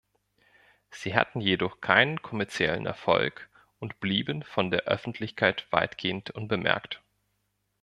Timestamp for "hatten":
1.13-1.41